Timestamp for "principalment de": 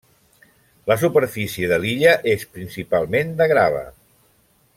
2.57-3.49